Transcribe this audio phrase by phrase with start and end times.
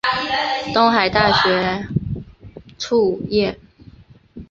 [0.73, 1.87] 东海大学
[2.75, 3.55] 卒业。